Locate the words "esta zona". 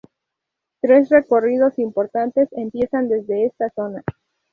3.45-4.03